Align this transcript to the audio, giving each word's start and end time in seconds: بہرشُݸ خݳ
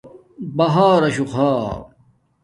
بہرشُݸ 0.57 1.25
خݳ 1.33 1.45